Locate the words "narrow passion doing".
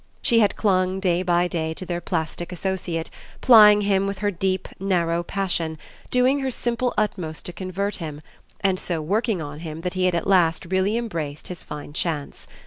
4.79-6.39